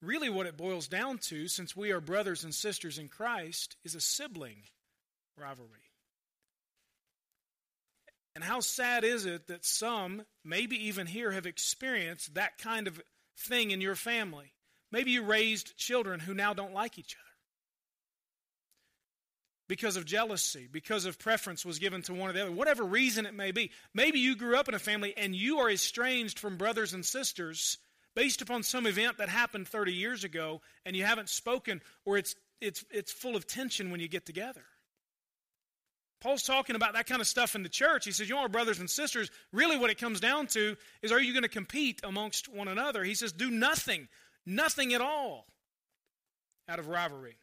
[0.00, 3.96] Really, what it boils down to, since we are brothers and sisters in Christ, is
[3.96, 4.62] a sibling
[5.36, 5.70] rivalry.
[8.36, 13.00] And how sad is it that some, maybe even here, have experienced that kind of
[13.36, 14.52] thing in your family?
[14.92, 17.27] Maybe you raised children who now don't like each other
[19.68, 23.26] because of jealousy, because of preference was given to one or the other, whatever reason
[23.26, 23.70] it may be.
[23.94, 27.78] Maybe you grew up in a family and you are estranged from brothers and sisters
[28.16, 32.34] based upon some event that happened 30 years ago and you haven't spoken or it's
[32.60, 34.64] it's it's full of tension when you get together.
[36.20, 38.04] Paul's talking about that kind of stuff in the church.
[38.04, 39.30] He says, You are brothers and sisters.
[39.52, 43.04] Really, what it comes down to is are you going to compete amongst one another?
[43.04, 44.08] He says, Do nothing,
[44.44, 45.46] nothing at all
[46.68, 47.38] out of rivalry.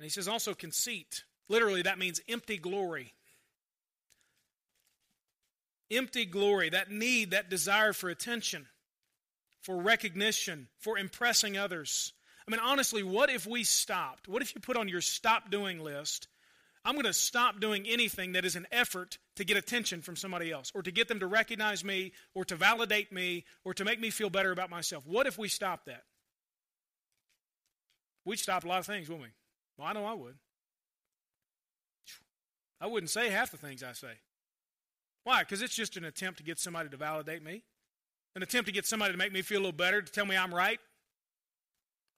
[0.00, 1.22] And he says also conceit.
[1.48, 3.12] Literally, that means empty glory
[5.90, 8.66] empty glory, that need, that desire for attention,
[9.60, 12.12] for recognition, for impressing others.
[12.46, 14.28] I mean, honestly, what if we stopped?
[14.28, 16.28] What if you put on your stop doing list,
[16.84, 20.50] I'm going to stop doing anything that is an effort to get attention from somebody
[20.50, 24.00] else, or to get them to recognize me, or to validate me, or to make
[24.00, 25.06] me feel better about myself?
[25.06, 26.04] What if we stopped that?
[28.24, 29.32] We'd stop a lot of things, wouldn't we?
[29.76, 30.34] Well, I know I would.
[32.80, 34.12] I wouldn't say half the things I say.
[35.24, 35.40] Why?
[35.40, 37.62] Because it's just an attempt to get somebody to validate me,
[38.34, 40.36] an attempt to get somebody to make me feel a little better, to tell me
[40.36, 40.80] I'm right.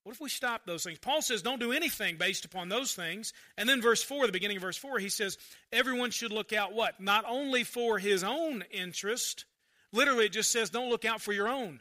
[0.04, 0.98] What if we stop those things?
[0.98, 3.32] Paul says, don't do anything based upon those things.
[3.56, 5.38] And then, verse 4, the beginning of verse 4, he says,
[5.72, 7.00] everyone should look out what?
[7.00, 9.44] Not only for his own interest.
[9.92, 11.80] Literally, it just says, don't look out for your own.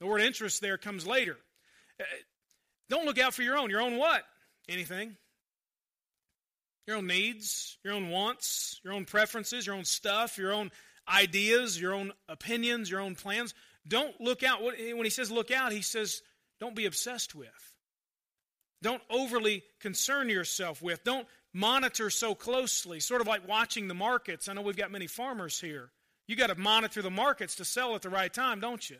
[0.00, 1.36] The word interest there comes later.
[2.00, 2.04] Uh,
[2.88, 3.68] don't look out for your own.
[3.68, 4.22] Your own what?
[4.68, 5.16] Anything
[6.86, 10.70] your own needs, your own wants, your own preferences, your own stuff, your own
[11.08, 13.54] ideas, your own opinions, your own plans.
[13.86, 14.62] Don't look out.
[14.62, 16.22] When he says look out, he says
[16.60, 17.48] don't be obsessed with.
[18.82, 21.04] Don't overly concern yourself with.
[21.04, 24.48] Don't monitor so closely, sort of like watching the markets.
[24.48, 25.90] I know we've got many farmers here.
[26.26, 28.96] You got to monitor the markets to sell at the right time, don't you?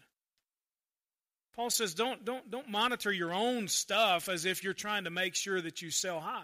[1.55, 5.35] Paul says don't, don't, don't monitor your own stuff as if you're trying to make
[5.35, 6.43] sure that you sell high.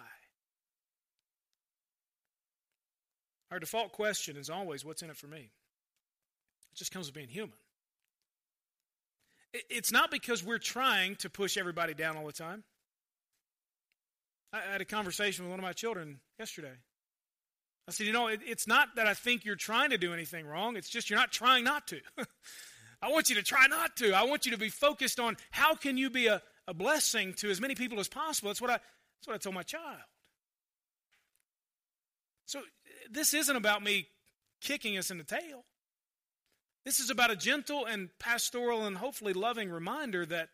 [3.50, 5.38] Our default question is always, what's in it for me?
[6.72, 7.56] It just comes with being human.
[9.70, 12.64] It's not because we're trying to push everybody down all the time.
[14.52, 16.72] I had a conversation with one of my children yesterday.
[17.88, 20.76] I said, You know, it's not that I think you're trying to do anything wrong,
[20.76, 22.00] it's just you're not trying not to.
[23.00, 24.12] I want you to try not to.
[24.12, 27.50] I want you to be focused on how can you be a, a blessing to
[27.50, 28.48] as many people as possible.
[28.48, 30.02] That's what I, that's what I told my child.
[32.46, 32.61] So
[33.11, 34.08] this isn't about me
[34.61, 35.64] kicking us in the tail.
[36.84, 40.48] This is about a gentle and pastoral and hopefully loving reminder that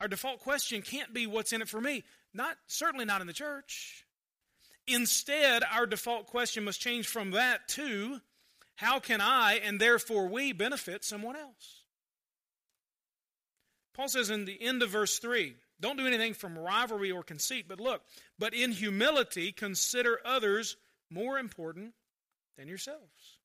[0.00, 2.04] our default question can't be what's in it for me.
[2.32, 4.06] Not certainly not in the church.
[4.86, 8.20] Instead, our default question must change from that to
[8.80, 11.84] how can I and therefore we benefit someone else?
[13.94, 17.66] Paul says in the end of verse 3 don't do anything from rivalry or conceit,
[17.68, 18.02] but look,
[18.38, 20.78] but in humility consider others
[21.10, 21.92] more important
[22.56, 23.38] than yourselves.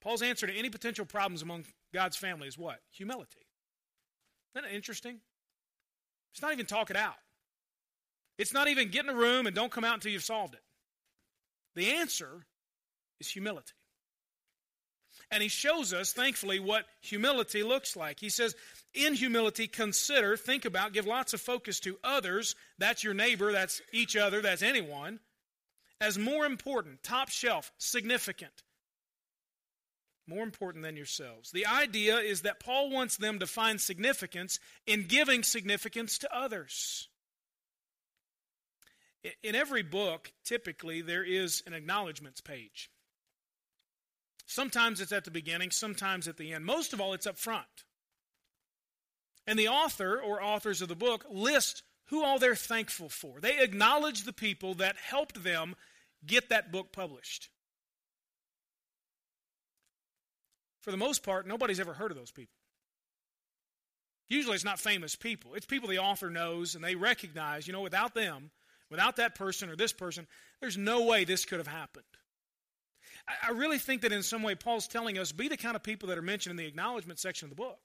[0.00, 2.80] Paul's answer to any potential problems among God's family is what?
[2.92, 3.46] Humility.
[4.54, 5.18] Isn't that interesting?
[6.32, 7.16] It's not even talk it out.
[8.38, 10.62] It's not even get in a room and don't come out until you've solved it.
[11.74, 12.46] The answer
[13.20, 13.72] is humility.
[15.30, 18.20] And he shows us, thankfully, what humility looks like.
[18.20, 18.54] He says,
[18.94, 22.54] in humility, consider, think about, give lots of focus to others.
[22.78, 25.20] That's your neighbor, that's each other, that's anyone
[26.00, 28.62] as more important, top shelf, significant
[30.28, 31.50] more important than yourselves.
[31.52, 37.08] The idea is that Paul wants them to find significance in giving significance to others.
[39.42, 42.90] In every book, typically, there is an acknowledgments page.
[44.46, 46.64] Sometimes it's at the beginning, sometimes at the end.
[46.64, 47.66] Most of all, it's up front.
[49.46, 53.40] And the author or authors of the book list who all they're thankful for.
[53.40, 55.74] They acknowledge the people that helped them
[56.24, 57.48] get that book published.
[60.80, 62.54] For the most part, nobody's ever heard of those people.
[64.28, 65.54] Usually it's not famous people.
[65.54, 68.50] It's people the author knows and they recognize, you know, without them,
[68.90, 70.26] without that person or this person,
[70.60, 72.04] there's no way this could have happened.
[73.28, 76.08] I really think that in some way Paul's telling us be the kind of people
[76.08, 77.78] that are mentioned in the acknowledgement section of the book.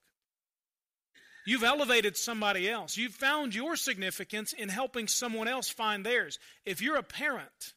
[1.45, 2.97] You've elevated somebody else.
[2.97, 6.37] You've found your significance in helping someone else find theirs.
[6.65, 7.73] If you're a parent,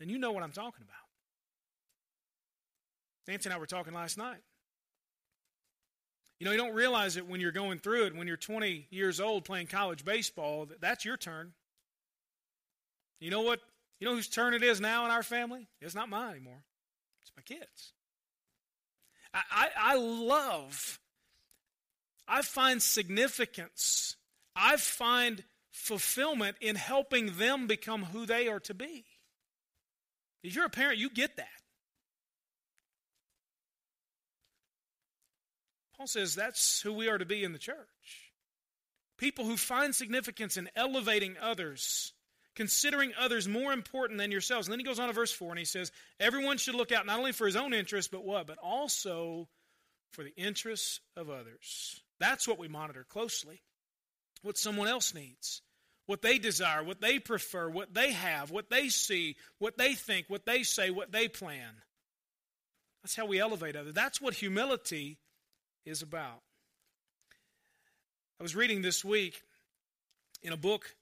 [0.00, 0.94] then you know what I'm talking about.
[3.28, 4.42] Nancy and I were talking last night.
[6.40, 9.20] You know, you don't realize it when you're going through it, when you're 20 years
[9.20, 11.52] old playing college baseball, that's your turn.
[13.20, 13.60] You know what?
[14.00, 15.68] You know whose turn it is now in our family?
[15.80, 16.64] It's not mine anymore.
[17.22, 17.92] It's my kids.
[19.32, 21.00] I, I, I love,
[22.28, 24.16] I find significance,
[24.54, 29.04] I find fulfillment in helping them become who they are to be.
[30.42, 31.48] If you're a parent, you get that.
[35.96, 38.32] Paul says that's who we are to be in the church.
[39.16, 42.12] People who find significance in elevating others,
[42.54, 44.66] considering others more important than yourselves.
[44.66, 45.90] And then he goes on to verse 4 and he says,
[46.20, 48.46] Everyone should look out not only for his own interest, but what?
[48.46, 49.48] But also
[50.12, 52.00] for the interests of others.
[52.20, 53.62] That's what we monitor closely.
[54.42, 55.62] What someone else needs,
[56.06, 60.26] what they desire, what they prefer, what they have, what they see, what they think,
[60.28, 61.70] what they say, what they plan.
[63.02, 63.94] That's how we elevate others.
[63.94, 65.18] That's what humility
[65.86, 66.42] is about.
[68.38, 69.42] I was reading this week
[70.42, 70.94] in a book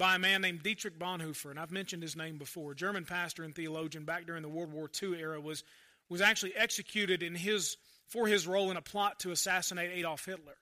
[0.00, 2.72] by a man named Dietrich Bonhoeffer, and I've mentioned his name before.
[2.72, 5.62] German pastor and theologian back during the World War II era was
[6.08, 7.76] was actually executed in his
[8.08, 10.56] for his role in a plot to assassinate Adolf Hitler.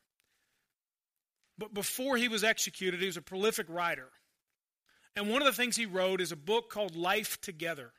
[1.57, 4.09] But before he was executed, he was a prolific writer.
[5.15, 7.93] And one of the things he wrote is a book called Life Together.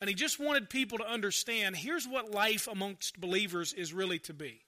[0.00, 4.32] And he just wanted people to understand here's what life amongst believers is really to
[4.32, 4.62] be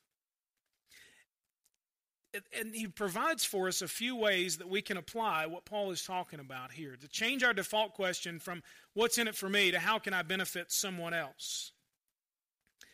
[2.58, 6.02] and he provides for us a few ways that we can apply what Paul is
[6.02, 8.62] talking about here to change our default question from
[8.94, 11.72] what's in it for me to how can I benefit someone else.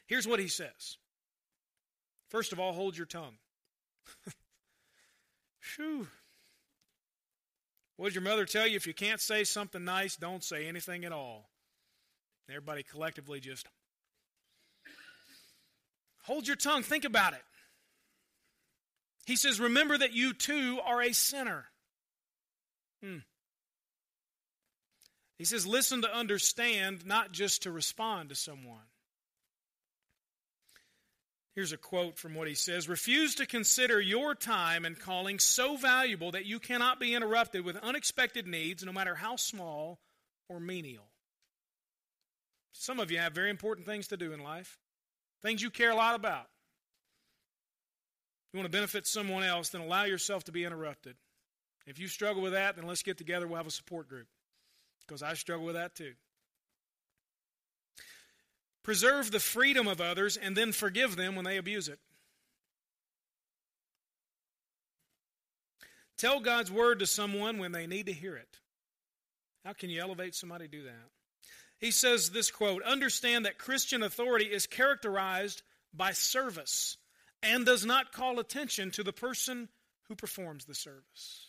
[0.07, 0.98] Here's what he says
[2.29, 3.38] First of all, hold your tongue.
[5.61, 6.07] Phew.
[7.96, 8.76] What did your mother tell you?
[8.76, 11.50] If you can't say something nice, don't say anything at all.
[12.48, 13.66] Everybody collectively just
[16.22, 16.83] hold your tongue.
[16.83, 17.42] Think about it.
[19.27, 21.67] He says, Remember that you too are a sinner.
[23.03, 23.19] Hmm.
[25.39, 28.83] He says, Listen to understand, not just to respond to someone.
[31.55, 35.77] Here's a quote from what he says Refuse to consider your time and calling so
[35.77, 39.99] valuable that you cannot be interrupted with unexpected needs, no matter how small
[40.49, 41.11] or menial.
[42.73, 44.79] Some of you have very important things to do in life,
[45.43, 46.47] things you care a lot about
[48.53, 51.17] you want to benefit someone else, then allow yourself to be interrupted.
[51.87, 53.47] If you struggle with that, then let's get together.
[53.47, 54.27] We'll have a support group
[55.07, 56.13] because I struggle with that too.
[58.83, 61.99] Preserve the freedom of others and then forgive them when they abuse it.
[66.17, 68.59] Tell God's word to someone when they need to hear it.
[69.65, 71.09] How can you elevate somebody to do that?
[71.79, 75.63] He says this quote Understand that Christian authority is characterized
[75.95, 76.99] by service
[77.42, 79.68] and does not call attention to the person
[80.09, 81.46] who performs the service.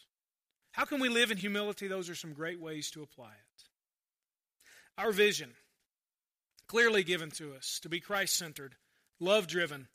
[0.71, 1.88] How can we live in humility?
[1.88, 3.63] Those are some great ways to apply it.
[4.97, 5.51] Our vision,
[6.67, 8.75] clearly given to us, to be Christ centered,
[9.19, 9.88] love driven,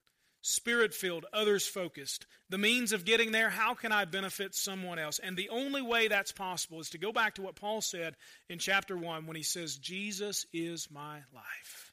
[0.43, 2.27] spirit filled, others focused.
[2.51, 5.19] The means of getting there, how can I benefit someone else?
[5.19, 8.17] And the only way that's possible is to go back to what Paul said
[8.49, 11.93] in chapter 1 when he says, Jesus is my life.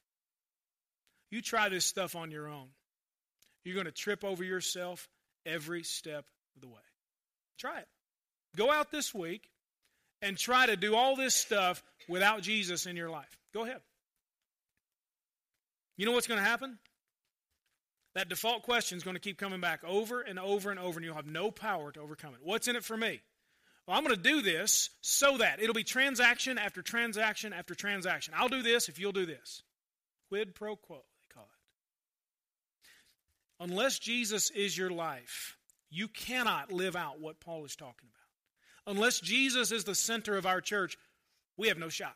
[1.31, 2.67] You try this stuff on your own.
[3.63, 5.07] You're going to trip over yourself
[5.45, 6.81] every step of the way.
[7.57, 7.87] Try it.
[8.55, 9.49] Go out this week
[10.21, 13.37] and try to do all this stuff without Jesus in your life.
[13.53, 13.81] Go ahead.
[15.97, 16.77] You know what's going to happen?
[18.15, 21.05] That default question is going to keep coming back over and over and over, and
[21.05, 22.41] you'll have no power to overcome it.
[22.43, 23.21] What's in it for me?
[23.87, 28.33] Well, I'm going to do this so that it'll be transaction after transaction after transaction.
[28.37, 29.63] I'll do this if you'll do this.
[30.29, 31.01] Quid pro quo.
[33.59, 35.57] Unless Jesus is your life,
[35.89, 38.95] you cannot live out what Paul is talking about.
[38.95, 40.97] Unless Jesus is the center of our church,
[41.57, 42.15] we have no shot.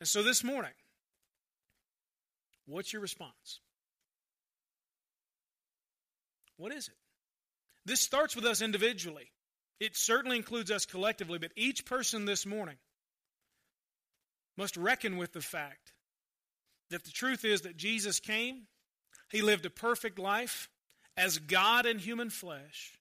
[0.00, 0.72] And so this morning,
[2.66, 3.60] what's your response?
[6.56, 6.94] What is it?
[7.84, 9.30] This starts with us individually.
[9.80, 12.76] It certainly includes us collectively, but each person this morning
[14.56, 15.92] must reckon with the fact
[16.90, 18.66] that the truth is that Jesus came,
[19.30, 20.68] He lived a perfect life
[21.16, 22.98] as God in human flesh,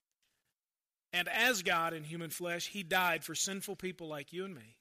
[1.13, 4.75] and as God in human flesh, He died for sinful people like you and me.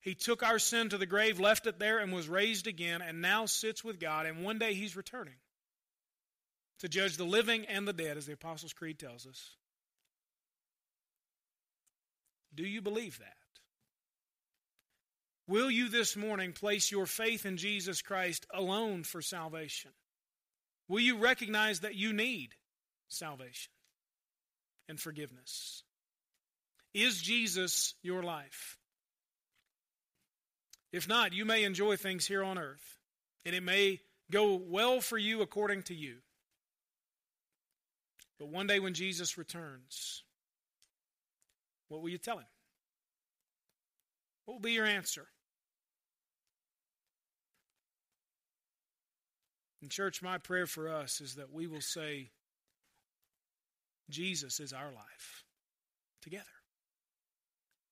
[0.00, 3.22] He took our sin to the grave, left it there, and was raised again, and
[3.22, 5.34] now sits with God, and one day He's returning
[6.80, 9.50] to judge the living and the dead, as the Apostles' Creed tells us.
[12.54, 13.36] Do you believe that?
[15.46, 19.90] Will you this morning place your faith in Jesus Christ alone for salvation?
[20.88, 22.50] Will you recognize that you need
[23.08, 23.72] salvation
[24.88, 25.82] and forgiveness?
[26.92, 28.78] Is Jesus your life?
[30.92, 32.98] If not, you may enjoy things here on earth,
[33.44, 36.18] and it may go well for you according to you.
[38.38, 40.22] But one day when Jesus returns,
[41.88, 42.46] what will you tell him?
[44.44, 45.26] What will be your answer?
[49.84, 52.30] In church, my prayer for us is that we will say,
[54.08, 55.44] Jesus is our life
[56.22, 56.44] together.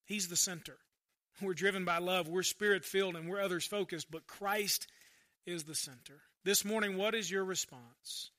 [0.06, 0.78] He's the center.
[1.42, 4.86] We're driven by love, we're spirit filled, and we're others focused, but Christ
[5.44, 6.22] is the center.
[6.46, 8.30] This morning, what is your response?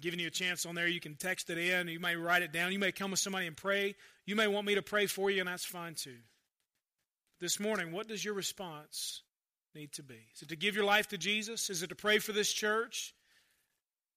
[0.00, 0.88] Giving you a chance on there.
[0.88, 1.86] You can text it in.
[1.86, 2.72] You may write it down.
[2.72, 3.94] You may come with somebody and pray.
[4.26, 6.18] You may want me to pray for you, and that's fine too.
[7.38, 9.22] This morning, what does your response
[9.74, 10.26] need to be?
[10.34, 11.70] Is it to give your life to Jesus?
[11.70, 13.14] Is it to pray for this church?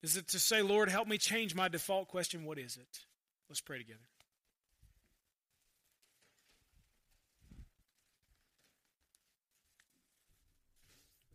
[0.04, 2.46] Is it to say, Lord, help me change my default question?
[2.46, 3.00] What is it?
[3.50, 4.00] Let's pray together.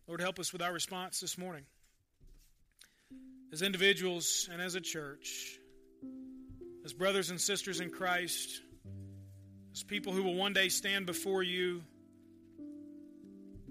[0.09, 1.64] Lord, help us with our response this morning.
[3.53, 5.59] As individuals and as a church,
[6.85, 8.61] as brothers and sisters in Christ,
[9.73, 11.83] as people who will one day stand before you,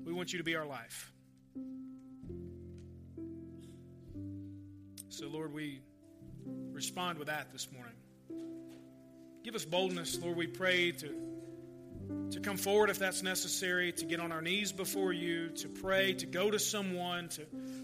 [0.05, 1.11] we want you to be our life.
[5.09, 5.81] So, Lord, we
[6.71, 7.93] respond with that this morning.
[9.43, 11.15] Give us boldness, Lord, we pray to,
[12.31, 16.13] to come forward if that's necessary, to get on our knees before you, to pray,
[16.13, 17.41] to go to someone, to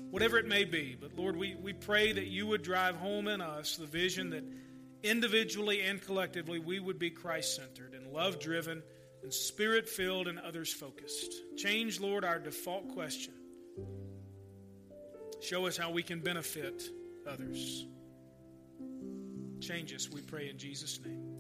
[0.10, 0.98] whatever it may be.
[1.00, 4.44] But Lord, we, we pray that you would drive home in us the vision that
[5.04, 8.84] individually and collectively, we would be Christ centered and love driven
[9.24, 11.34] and spirit filled and others focused.
[11.58, 13.34] Change, Lord, our default question.
[15.42, 16.84] Show us how we can benefit
[17.28, 17.86] others.
[19.60, 21.31] Change us, we pray in Jesus' name.